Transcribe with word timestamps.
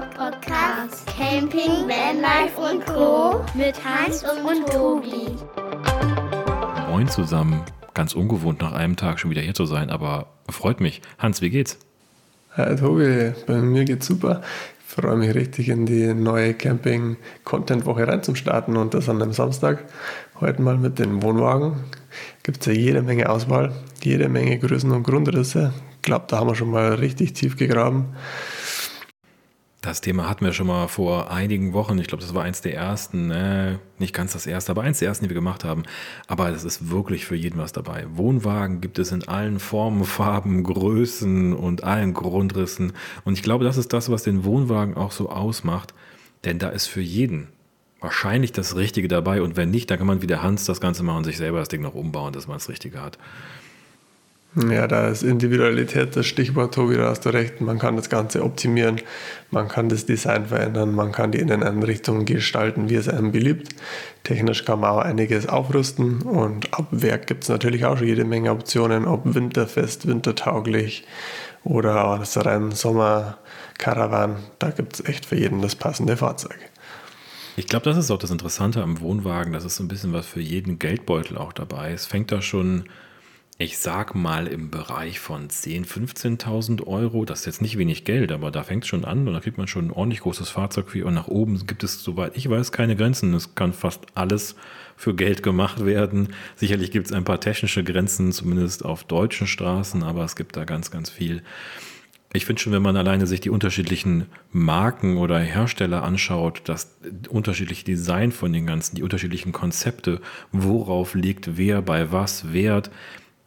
Podcast 0.00 1.08
Camping, 1.08 1.88
Vanlife 1.88 2.60
und 2.60 2.86
Co. 2.86 3.44
mit 3.54 3.74
Hans 3.84 4.22
und 4.22 4.64
Tobi. 4.68 5.34
Moin 6.88 7.08
zusammen. 7.08 7.62
Ganz 7.94 8.14
ungewohnt 8.14 8.60
nach 8.60 8.74
einem 8.74 8.94
Tag 8.94 9.18
schon 9.18 9.32
wieder 9.32 9.40
hier 9.40 9.54
zu 9.54 9.66
sein, 9.66 9.90
aber 9.90 10.26
freut 10.48 10.80
mich. 10.80 11.02
Hans, 11.18 11.42
wie 11.42 11.50
geht's? 11.50 11.80
Hi 12.56 12.76
Tobi, 12.76 13.32
bei 13.48 13.56
mir 13.56 13.84
geht's 13.84 14.06
super. 14.06 14.42
Ich 14.86 14.94
freue 14.94 15.16
mich 15.16 15.34
richtig 15.34 15.68
in 15.68 15.84
die 15.84 16.14
neue 16.14 16.54
Camping-Content-Woche 16.54 18.06
reinzustarten 18.06 18.76
und 18.76 18.94
das 18.94 19.08
an 19.08 19.20
einem 19.20 19.32
Samstag. 19.32 19.84
Heute 20.38 20.62
mal 20.62 20.76
mit 20.76 21.00
den 21.00 21.22
Wohnwagen. 21.22 21.74
Gibt 22.44 22.60
es 22.60 22.66
ja 22.66 22.72
jede 22.72 23.02
Menge 23.02 23.28
Auswahl, 23.28 23.72
jede 24.02 24.28
Menge 24.28 24.60
Größen 24.60 24.92
und 24.92 25.02
Grundrisse. 25.02 25.72
Ich 25.96 26.02
glaube, 26.02 26.26
da 26.28 26.38
haben 26.38 26.48
wir 26.48 26.54
schon 26.54 26.70
mal 26.70 26.94
richtig 26.94 27.32
tief 27.32 27.56
gegraben. 27.56 28.14
Das 29.80 30.00
Thema 30.00 30.28
hatten 30.28 30.44
wir 30.44 30.52
schon 30.52 30.66
mal 30.66 30.88
vor 30.88 31.30
einigen 31.30 31.72
Wochen. 31.72 31.98
Ich 31.98 32.08
glaube, 32.08 32.22
das 32.22 32.34
war 32.34 32.42
eins 32.42 32.62
der 32.62 32.74
ersten, 32.74 33.30
äh, 33.30 33.78
nicht 34.00 34.12
ganz 34.12 34.32
das 34.32 34.44
erste, 34.44 34.72
aber 34.72 34.82
eins 34.82 34.98
der 34.98 35.06
ersten, 35.06 35.24
die 35.24 35.30
wir 35.30 35.36
gemacht 35.36 35.62
haben. 35.62 35.84
Aber 36.26 36.48
es 36.48 36.64
ist 36.64 36.90
wirklich 36.90 37.26
für 37.26 37.36
jeden 37.36 37.58
was 37.60 37.70
dabei. 37.70 38.06
Wohnwagen 38.10 38.80
gibt 38.80 38.98
es 38.98 39.12
in 39.12 39.28
allen 39.28 39.60
Formen, 39.60 40.04
Farben, 40.04 40.64
Größen 40.64 41.52
und 41.52 41.84
allen 41.84 42.12
Grundrissen. 42.12 42.92
Und 43.24 43.34
ich 43.34 43.42
glaube, 43.44 43.64
das 43.64 43.76
ist 43.76 43.92
das, 43.92 44.10
was 44.10 44.24
den 44.24 44.44
Wohnwagen 44.44 44.96
auch 44.96 45.12
so 45.12 45.30
ausmacht. 45.30 45.94
Denn 46.44 46.58
da 46.58 46.70
ist 46.70 46.86
für 46.86 47.00
jeden 47.00 47.46
wahrscheinlich 48.00 48.50
das 48.50 48.74
Richtige 48.74 49.06
dabei. 49.06 49.42
Und 49.42 49.56
wenn 49.56 49.70
nicht, 49.70 49.90
dann 49.90 49.98
kann 49.98 50.08
man 50.08 50.22
wie 50.22 50.26
der 50.26 50.42
Hans 50.42 50.64
das 50.64 50.80
Ganze 50.80 51.04
machen 51.04 51.18
und 51.18 51.24
sich 51.24 51.36
selber 51.36 51.60
das 51.60 51.68
Ding 51.68 51.82
noch 51.82 51.94
umbauen, 51.94 52.32
dass 52.32 52.48
man 52.48 52.56
das 52.56 52.68
Richtige 52.68 53.00
hat. 53.00 53.16
Ja, 54.66 54.88
da 54.88 55.06
ist 55.06 55.22
Individualität 55.22 56.16
das 56.16 56.26
Stichwort, 56.26 56.74
Tobi, 56.74 56.96
da 56.96 57.10
hast 57.10 57.24
du 57.24 57.28
recht. 57.28 57.60
Man 57.60 57.78
kann 57.78 57.94
das 57.94 58.10
Ganze 58.10 58.42
optimieren, 58.42 59.00
man 59.52 59.68
kann 59.68 59.88
das 59.88 60.04
Design 60.04 60.46
verändern, 60.46 60.94
man 60.94 61.12
kann 61.12 61.30
die 61.30 61.38
Inneneinrichtungen 61.38 62.24
gestalten, 62.24 62.90
wie 62.90 62.96
es 62.96 63.08
einem 63.08 63.30
beliebt. 63.30 63.76
Technisch 64.24 64.64
kann 64.64 64.80
man 64.80 64.90
auch 64.90 64.98
einiges 64.98 65.48
aufrüsten 65.48 66.22
und 66.22 66.74
ab 66.74 66.88
Werk 66.90 67.28
gibt 67.28 67.44
es 67.44 67.48
natürlich 67.50 67.84
auch 67.84 68.00
jede 68.00 68.24
Menge 68.24 68.50
Optionen, 68.50 69.06
ob 69.06 69.32
winterfest, 69.32 70.08
wintertauglich 70.08 71.04
oder 71.62 72.16
das 72.18 72.44
rein 72.44 72.72
Sommer-Caravan. 72.72 74.36
Da 74.58 74.70
gibt 74.70 74.94
es 74.94 75.04
echt 75.04 75.24
für 75.24 75.36
jeden 75.36 75.62
das 75.62 75.76
passende 75.76 76.16
Fahrzeug. 76.16 76.58
Ich 77.56 77.68
glaube, 77.68 77.84
das 77.84 77.96
ist 77.96 78.10
auch 78.10 78.18
das 78.18 78.32
Interessante 78.32 78.82
am 78.82 79.00
Wohnwagen, 79.00 79.52
dass 79.52 79.64
es 79.64 79.76
so 79.76 79.84
ein 79.84 79.88
bisschen 79.88 80.12
was 80.12 80.26
für 80.26 80.40
jeden 80.40 80.80
Geldbeutel 80.80 81.38
auch 81.38 81.52
dabei 81.52 81.92
ist. 81.92 82.06
Fängt 82.06 82.32
da 82.32 82.42
schon 82.42 82.88
ich 83.60 83.78
sag 83.78 84.14
mal 84.14 84.46
im 84.46 84.70
Bereich 84.70 85.18
von 85.18 85.48
10.000, 85.48 86.38
15.000 86.38 86.86
Euro. 86.86 87.24
Das 87.24 87.40
ist 87.40 87.46
jetzt 87.46 87.62
nicht 87.62 87.76
wenig 87.76 88.04
Geld, 88.04 88.30
aber 88.30 88.52
da 88.52 88.62
fängt 88.62 88.84
es 88.84 88.88
schon 88.88 89.04
an 89.04 89.26
und 89.26 89.34
da 89.34 89.40
kriegt 89.40 89.58
man 89.58 89.66
schon 89.66 89.88
ein 89.88 89.90
ordentlich 89.90 90.20
großes 90.20 90.48
Fahrzeug 90.48 90.90
für. 90.90 91.04
Und 91.04 91.14
nach 91.14 91.26
oben 91.26 91.66
gibt 91.66 91.82
es, 91.82 92.00
soweit 92.04 92.36
ich 92.36 92.48
weiß, 92.48 92.70
keine 92.70 92.94
Grenzen. 92.94 93.34
Es 93.34 93.56
kann 93.56 93.72
fast 93.72 94.06
alles 94.14 94.54
für 94.96 95.12
Geld 95.12 95.42
gemacht 95.42 95.84
werden. 95.84 96.28
Sicherlich 96.54 96.92
gibt 96.92 97.06
es 97.06 97.12
ein 97.12 97.24
paar 97.24 97.40
technische 97.40 97.82
Grenzen, 97.82 98.30
zumindest 98.30 98.84
auf 98.84 99.02
deutschen 99.02 99.48
Straßen, 99.48 100.04
aber 100.04 100.22
es 100.22 100.36
gibt 100.36 100.56
da 100.56 100.64
ganz, 100.64 100.92
ganz 100.92 101.10
viel. 101.10 101.42
Ich 102.32 102.46
finde 102.46 102.62
schon, 102.62 102.72
wenn 102.72 102.82
man 102.82 102.96
alleine 102.96 103.26
sich 103.26 103.40
die 103.40 103.50
unterschiedlichen 103.50 104.26
Marken 104.52 105.16
oder 105.16 105.40
Hersteller 105.40 106.04
anschaut, 106.04 106.62
das 106.66 106.96
unterschiedliche 107.28 107.84
Design 107.84 108.30
von 108.30 108.52
den 108.52 108.66
ganzen, 108.66 108.94
die 108.94 109.02
unterschiedlichen 109.02 109.50
Konzepte, 109.50 110.20
worauf 110.52 111.14
liegt 111.14 111.56
wer 111.56 111.82
bei 111.82 112.12
was 112.12 112.52
Wert, 112.52 112.90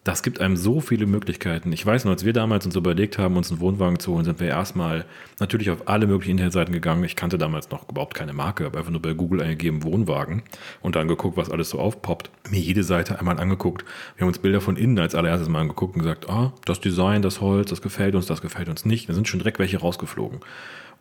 das 0.03 0.23
gibt 0.23 0.41
einem 0.41 0.57
so 0.57 0.79
viele 0.79 1.05
Möglichkeiten. 1.05 1.71
Ich 1.71 1.85
weiß 1.85 2.05
noch, 2.05 2.11
als 2.11 2.25
wir 2.25 2.33
damals 2.33 2.65
uns 2.65 2.75
überlegt 2.75 3.19
haben, 3.19 3.37
uns 3.37 3.51
einen 3.51 3.59
Wohnwagen 3.59 3.99
zu 3.99 4.13
holen, 4.13 4.25
sind 4.25 4.39
wir 4.39 4.47
erstmal 4.47 5.05
natürlich 5.39 5.69
auf 5.69 5.87
alle 5.87 6.07
möglichen 6.07 6.31
Internetseiten 6.31 6.73
gegangen. 6.73 7.03
Ich 7.03 7.15
kannte 7.15 7.37
damals 7.37 7.69
noch 7.69 7.87
überhaupt 7.87 8.15
keine 8.15 8.33
Marke, 8.33 8.65
habe 8.65 8.79
einfach 8.79 8.91
nur 8.91 9.01
bei 9.01 9.13
Google 9.13 9.41
eingegeben 9.41 9.83
Wohnwagen 9.83 10.41
und 10.81 10.95
dann 10.95 11.07
geguckt, 11.07 11.37
was 11.37 11.51
alles 11.51 11.69
so 11.69 11.79
aufpoppt. 11.79 12.31
Mir 12.49 12.59
jede 12.59 12.83
Seite 12.83 13.19
einmal 13.19 13.39
angeguckt. 13.39 13.85
Wir 14.15 14.21
haben 14.21 14.29
uns 14.29 14.39
Bilder 14.39 14.59
von 14.59 14.75
innen 14.75 14.97
als 14.97 15.13
allererstes 15.13 15.49
mal 15.49 15.61
angeguckt 15.61 15.95
und 15.95 16.01
gesagt, 16.01 16.27
ah, 16.29 16.51
das 16.65 16.79
Design, 16.79 17.21
das 17.21 17.39
Holz, 17.39 17.69
das 17.69 17.83
gefällt 17.83 18.15
uns, 18.15 18.25
das 18.25 18.41
gefällt 18.41 18.69
uns 18.69 18.85
nicht. 18.85 19.07
Da 19.07 19.13
sind 19.13 19.27
schon 19.27 19.39
direkt 19.39 19.59
welche 19.59 19.77
rausgeflogen. 19.77 20.39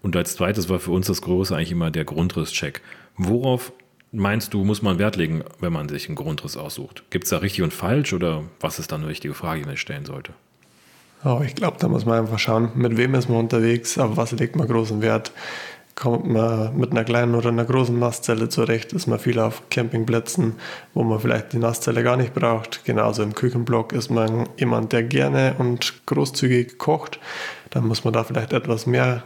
Und 0.02 0.14
als 0.14 0.34
zweites 0.34 0.68
war 0.68 0.78
für 0.78 0.92
uns 0.92 1.06
das 1.06 1.22
Große 1.22 1.56
eigentlich 1.56 1.72
immer 1.72 1.90
der 1.90 2.04
Grundrisscheck. 2.04 2.82
Worauf 3.16 3.72
meinst 4.12 4.54
du, 4.54 4.64
muss 4.64 4.82
man 4.82 4.98
Wert 4.98 5.16
legen, 5.16 5.42
wenn 5.60 5.72
man 5.72 5.88
sich 5.88 6.08
einen 6.08 6.16
Grundriss 6.16 6.56
aussucht? 6.56 7.04
Gibt 7.10 7.24
es 7.24 7.30
da 7.30 7.38
richtig 7.38 7.62
und 7.62 7.72
falsch 7.72 8.12
oder 8.12 8.44
was 8.60 8.78
ist 8.78 8.92
dann 8.92 9.02
eine 9.02 9.10
wichtige 9.10 9.34
Frage, 9.34 9.60
die 9.60 9.66
man 9.66 9.76
stellen 9.76 10.04
sollte? 10.04 10.32
Oh, 11.24 11.42
ich 11.44 11.54
glaube, 11.54 11.76
da 11.78 11.88
muss 11.88 12.06
man 12.06 12.20
einfach 12.20 12.38
schauen, 12.38 12.70
mit 12.74 12.96
wem 12.96 13.14
ist 13.14 13.28
man 13.28 13.38
unterwegs, 13.38 13.98
auf 13.98 14.16
was 14.16 14.32
legt 14.32 14.56
man 14.56 14.66
großen 14.66 15.02
Wert. 15.02 15.32
Kommt 15.94 16.26
man 16.26 16.74
mit 16.78 16.92
einer 16.92 17.04
kleinen 17.04 17.34
oder 17.34 17.50
einer 17.50 17.66
großen 17.66 17.98
Nasszelle 17.98 18.48
zurecht, 18.48 18.94
ist 18.94 19.06
man 19.06 19.18
viel 19.18 19.38
auf 19.38 19.64
Campingplätzen, 19.68 20.54
wo 20.94 21.02
man 21.02 21.20
vielleicht 21.20 21.52
die 21.52 21.58
Nasszelle 21.58 22.02
gar 22.02 22.16
nicht 22.16 22.32
braucht. 22.32 22.86
Genauso 22.86 23.22
im 23.22 23.34
Küchenblock 23.34 23.92
ist 23.92 24.10
man 24.10 24.48
jemand, 24.56 24.94
der 24.94 25.02
gerne 25.02 25.56
und 25.58 26.06
großzügig 26.06 26.78
kocht. 26.78 27.20
Dann 27.70 27.86
muss 27.86 28.04
man 28.04 28.12
da 28.12 28.24
vielleicht 28.24 28.52
etwas 28.52 28.86
mehr 28.86 29.22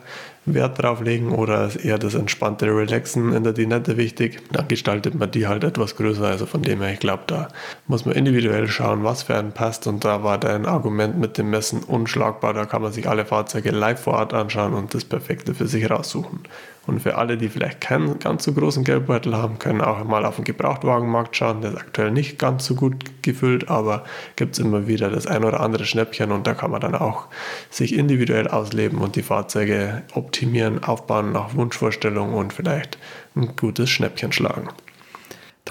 Wert 0.46 0.82
drauf 0.82 1.00
legen 1.00 1.32
oder 1.32 1.66
ist 1.66 1.76
eher 1.76 1.98
das 1.98 2.14
entspannte 2.14 2.66
Relaxen 2.66 3.32
in 3.32 3.44
der 3.44 3.54
Dinette 3.54 3.96
wichtig, 3.96 4.42
dann 4.52 4.68
gestaltet 4.68 5.14
man 5.14 5.30
die 5.30 5.46
halt 5.46 5.64
etwas 5.64 5.96
größer. 5.96 6.26
Also 6.26 6.44
von 6.44 6.62
dem 6.62 6.82
her, 6.82 6.92
ich 6.92 7.00
glaube, 7.00 7.22
da 7.26 7.48
muss 7.86 8.04
man 8.04 8.14
individuell 8.14 8.68
schauen, 8.68 9.04
was 9.04 9.22
für 9.22 9.36
einen 9.36 9.52
passt. 9.52 9.86
Und 9.86 10.04
da 10.04 10.22
war 10.22 10.38
dein 10.38 10.66
Argument 10.66 11.18
mit 11.18 11.38
dem 11.38 11.50
Messen 11.50 11.82
unschlagbar. 11.82 12.52
Da 12.52 12.66
kann 12.66 12.82
man 12.82 12.92
sich 12.92 13.08
alle 13.08 13.24
Fahrzeuge 13.24 13.70
live 13.70 14.00
vor 14.00 14.14
Ort 14.14 14.34
anschauen 14.34 14.74
und 14.74 14.92
das 14.92 15.04
Perfekte 15.04 15.54
für 15.54 15.66
sich 15.66 15.90
raussuchen. 15.90 16.40
Und 16.86 17.00
für 17.00 17.16
alle, 17.16 17.38
die 17.38 17.48
vielleicht 17.48 17.80
keinen 17.80 18.18
ganz 18.18 18.44
so 18.44 18.52
großen 18.52 18.84
Geldbeutel 18.84 19.34
haben, 19.34 19.58
können 19.58 19.80
auch 19.80 20.04
mal 20.04 20.26
auf 20.26 20.36
den 20.36 20.44
Gebrauchtwagenmarkt 20.44 21.34
schauen. 21.34 21.62
Der 21.62 21.70
ist 21.70 21.78
aktuell 21.78 22.10
nicht 22.10 22.38
ganz 22.38 22.66
so 22.66 22.74
gut 22.74 23.22
gefüllt, 23.22 23.70
aber 23.70 24.04
gibt 24.36 24.52
es 24.52 24.58
immer 24.58 24.86
wieder 24.86 25.08
das 25.08 25.26
ein 25.26 25.44
oder 25.44 25.60
andere 25.60 25.86
Schnäppchen 25.86 26.30
und 26.30 26.46
da 26.46 26.52
kann 26.52 26.70
man 26.70 26.82
dann 26.82 26.94
auch 26.94 27.28
sich 27.70 27.94
individuell 27.94 28.33
ausleben 28.42 28.98
und 28.98 29.16
die 29.16 29.22
Fahrzeuge 29.22 30.02
optimieren, 30.14 30.82
aufbauen 30.82 31.32
nach 31.32 31.54
Wunschvorstellung 31.54 32.34
und 32.34 32.52
vielleicht 32.52 32.98
ein 33.34 33.54
gutes 33.56 33.90
Schnäppchen 33.90 34.32
schlagen. 34.32 34.68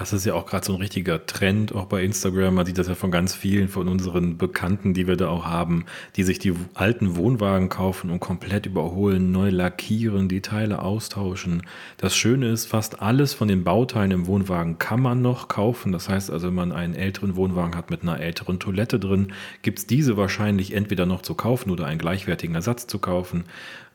Das 0.04 0.12
ist 0.12 0.26
ja 0.26 0.34
auch 0.34 0.44
gerade 0.44 0.66
so 0.66 0.74
ein 0.74 0.82
richtiger 0.82 1.24
Trend, 1.24 1.74
auch 1.74 1.86
bei 1.86 2.04
Instagram. 2.04 2.56
Man 2.56 2.66
sieht 2.66 2.76
das 2.76 2.88
ja 2.88 2.94
von 2.94 3.10
ganz 3.10 3.34
vielen 3.34 3.68
von 3.68 3.88
unseren 3.88 4.36
Bekannten, 4.36 4.92
die 4.92 5.06
wir 5.06 5.16
da 5.16 5.28
auch 5.28 5.46
haben, 5.46 5.86
die 6.16 6.24
sich 6.24 6.38
die 6.38 6.52
alten 6.74 7.16
Wohnwagen 7.16 7.70
kaufen 7.70 8.10
und 8.10 8.20
komplett 8.20 8.66
überholen, 8.66 9.32
neu 9.32 9.48
lackieren, 9.48 10.28
die 10.28 10.42
Teile 10.42 10.82
austauschen. 10.82 11.62
Das 11.96 12.14
Schöne 12.14 12.50
ist, 12.50 12.66
fast 12.66 13.00
alles 13.00 13.32
von 13.32 13.48
den 13.48 13.64
Bauteilen 13.64 14.10
im 14.10 14.26
Wohnwagen 14.26 14.78
kann 14.78 15.00
man 15.00 15.22
noch 15.22 15.48
kaufen. 15.48 15.90
Das 15.90 16.10
heißt 16.10 16.30
also, 16.30 16.48
wenn 16.48 16.54
man 16.54 16.72
einen 16.72 16.94
älteren 16.94 17.34
Wohnwagen 17.34 17.74
hat 17.74 17.88
mit 17.88 18.02
einer 18.02 18.20
älteren 18.20 18.60
Toilette 18.60 19.00
drin, 19.00 19.32
gibt 19.62 19.78
es 19.78 19.86
diese 19.86 20.18
wahrscheinlich 20.18 20.74
entweder 20.74 21.06
noch 21.06 21.22
zu 21.22 21.34
kaufen 21.34 21.70
oder 21.70 21.86
einen 21.86 21.98
gleichwertigen 21.98 22.54
Ersatz 22.54 22.86
zu 22.86 22.98
kaufen. 22.98 23.44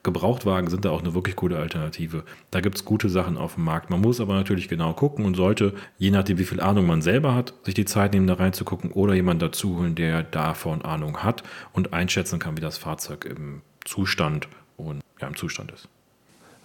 Gebrauchtwagen 0.01 0.69
sind 0.69 0.85
da 0.85 0.91
auch 0.91 1.01
eine 1.01 1.13
wirklich 1.13 1.35
gute 1.35 1.57
Alternative. 1.57 2.23
Da 2.51 2.61
gibt 2.61 2.77
es 2.77 2.85
gute 2.85 3.09
Sachen 3.09 3.37
auf 3.37 3.55
dem 3.55 3.65
Markt. 3.65 3.89
Man 3.89 3.99
muss 3.99 4.21
aber 4.21 4.33
natürlich 4.33 4.69
genau 4.69 4.93
gucken 4.93 5.25
und 5.25 5.35
sollte, 5.35 5.73
je 5.99 6.11
nachdem 6.11 6.39
wie 6.39 6.45
viel 6.45 6.61
Ahnung 6.61 6.87
man 6.87 7.01
selber 7.01 7.35
hat, 7.35 7.53
sich 7.63 7.75
die 7.75 7.85
Zeit 7.85 8.13
nehmen, 8.13 8.25
da 8.25 8.35
reinzugucken 8.35 8.91
oder 8.91 9.13
jemanden 9.13 9.41
dazu 9.41 9.77
holen, 9.77 9.95
der 9.95 10.23
davon 10.23 10.81
Ahnung 10.81 11.21
hat 11.23 11.43
und 11.73 11.93
einschätzen 11.93 12.39
kann, 12.39 12.57
wie 12.57 12.61
das 12.61 12.77
Fahrzeug 12.77 13.25
im 13.25 13.61
Zustand 13.85 14.47
und 14.77 15.01
ja, 15.21 15.27
im 15.27 15.35
Zustand 15.35 15.71
ist. 15.71 15.87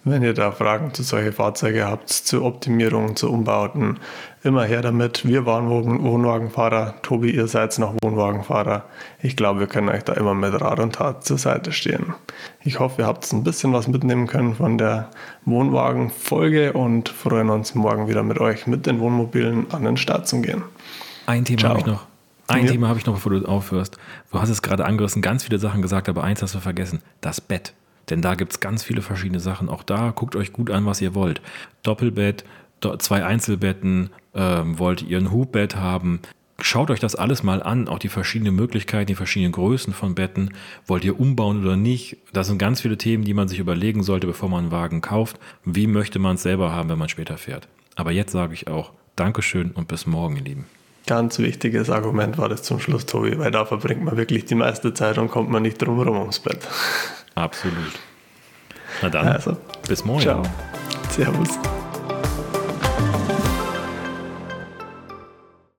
Wenn 0.07 0.21
ihr 0.21 0.35
da 0.35 0.51
Fragen 0.51 0.93
zu 0.93 1.01
solchen 1.01 1.33
Fahrzeugen 1.33 1.83
habt, 1.83 2.09
zu 2.09 2.45
Optimierungen, 2.45 3.15
zu 3.15 3.31
Umbauten, 3.31 3.99
immer 4.43 4.63
her 4.63 4.83
damit. 4.83 5.25
Wir 5.25 5.47
waren 5.47 5.67
Wohnwagenfahrer. 5.67 6.93
Tobi, 7.01 7.31
ihr 7.31 7.47
seid 7.47 7.79
noch 7.79 7.95
Wohnwagenfahrer. 8.03 8.85
Ich 9.19 9.35
glaube, 9.35 9.61
wir 9.61 9.67
können 9.67 9.89
euch 9.89 10.03
da 10.03 10.13
immer 10.13 10.35
mit 10.35 10.61
Rat 10.61 10.79
und 10.79 10.93
Tat 10.93 11.25
zur 11.25 11.39
Seite 11.39 11.71
stehen. 11.71 12.13
Ich 12.63 12.79
hoffe, 12.79 13.01
ihr 13.01 13.07
habt 13.07 13.33
ein 13.33 13.43
bisschen 13.43 13.73
was 13.73 13.87
mitnehmen 13.87 14.27
können 14.27 14.53
von 14.53 14.77
der 14.77 15.09
Wohnwagen-Folge 15.45 16.73
und 16.73 17.09
freuen 17.09 17.49
uns 17.49 17.73
morgen 17.73 18.07
wieder 18.07 18.21
mit 18.21 18.39
euch 18.39 18.67
mit 18.67 18.85
den 18.85 18.99
Wohnmobilen 18.99 19.71
an 19.71 19.85
den 19.85 19.97
Start 19.97 20.27
zu 20.27 20.39
gehen. 20.39 20.61
Ein 21.25 21.45
Thema 21.45 21.69
habe 21.69 21.79
ich 21.79 21.85
noch. 21.87 22.05
Ein 22.47 22.65
ja. 22.65 22.73
Thema 22.73 22.89
habe 22.89 22.99
ich 22.99 23.07
noch, 23.07 23.15
bevor 23.15 23.31
du 23.31 23.43
aufhörst. 23.47 23.97
Du 24.31 24.39
hast 24.39 24.49
es 24.49 24.61
gerade 24.61 24.85
angerissen, 24.85 25.23
ganz 25.23 25.45
viele 25.45 25.57
Sachen 25.57 25.81
gesagt, 25.81 26.07
aber 26.09 26.23
eins 26.23 26.43
hast 26.43 26.53
du 26.53 26.59
vergessen: 26.59 27.01
das 27.21 27.41
Bett. 27.41 27.73
Denn 28.09 28.21
da 28.21 28.35
gibt 28.35 28.53
es 28.53 28.59
ganz 28.59 28.83
viele 28.83 29.01
verschiedene 29.01 29.39
Sachen. 29.39 29.69
Auch 29.69 29.83
da 29.83 30.11
guckt 30.11 30.35
euch 30.35 30.53
gut 30.53 30.69
an, 30.71 30.85
was 30.85 31.01
ihr 31.01 31.15
wollt. 31.15 31.41
Doppelbett, 31.83 32.45
zwei 32.99 33.25
Einzelbetten, 33.25 34.11
ähm, 34.33 34.77
wollt 34.77 35.01
ihr 35.01 35.17
ein 35.17 35.31
Hubbett 35.31 35.75
haben. 35.75 36.19
Schaut 36.61 36.89
euch 36.89 36.99
das 36.99 37.15
alles 37.15 37.43
mal 37.43 37.61
an, 37.61 37.87
auch 37.87 37.99
die 37.99 38.09
verschiedenen 38.09 38.55
Möglichkeiten, 38.55 39.07
die 39.07 39.15
verschiedenen 39.15 39.51
Größen 39.51 39.93
von 39.93 40.15
Betten. 40.15 40.53
Wollt 40.87 41.03
ihr 41.03 41.19
umbauen 41.19 41.61
oder 41.61 41.75
nicht? 41.75 42.17
Das 42.31 42.47
sind 42.47 42.59
ganz 42.59 42.81
viele 42.81 42.97
Themen, 42.97 43.25
die 43.25 43.33
man 43.33 43.47
sich 43.47 43.59
überlegen 43.59 44.03
sollte, 44.03 44.27
bevor 44.27 44.49
man 44.49 44.65
einen 44.65 44.71
Wagen 44.71 45.01
kauft. 45.01 45.37
Wie 45.65 45.87
möchte 45.87 46.19
man 46.19 46.35
es 46.35 46.43
selber 46.43 46.71
haben, 46.71 46.89
wenn 46.89 46.99
man 46.99 47.09
später 47.09 47.37
fährt? 47.37 47.67
Aber 47.95 48.11
jetzt 48.11 48.31
sage 48.31 48.53
ich 48.53 48.67
auch 48.67 48.91
Dankeschön 49.15 49.71
und 49.71 49.87
bis 49.87 50.05
morgen, 50.05 50.37
ihr 50.37 50.43
Lieben. 50.43 50.65
Ganz 51.07 51.39
wichtiges 51.39 51.89
Argument 51.89 52.37
war 52.37 52.49
das 52.49 52.63
zum 52.63 52.79
Schluss, 52.79 53.05
Tobi, 53.05 53.37
weil 53.37 53.51
da 53.51 53.65
verbringt 53.65 54.03
man 54.03 54.17
wirklich 54.17 54.45
die 54.45 54.55
meiste 54.55 54.93
Zeit 54.93 55.17
und 55.17 55.29
kommt 55.29 55.49
man 55.49 55.61
nicht 55.61 55.77
drum 55.77 55.97
herum 55.97 56.17
ums 56.17 56.39
Bett. 56.39 56.67
Absolut. 57.35 57.93
Na 59.01 59.09
dann, 59.09 59.27
Also, 59.27 59.57
bis 59.87 60.03
morgen. 60.05 60.21
ciao. 60.21 60.43
Servus. 61.09 61.49